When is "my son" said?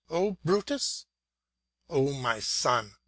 2.13-2.93